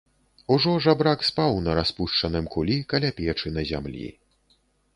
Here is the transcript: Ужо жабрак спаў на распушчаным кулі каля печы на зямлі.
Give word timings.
Ужо 0.53 0.71
жабрак 0.85 1.25
спаў 1.29 1.59
на 1.67 1.75
распушчаным 1.81 2.49
кулі 2.57 2.79
каля 2.95 3.13
печы 3.23 3.55
на 3.59 3.69
зямлі. 3.73 4.05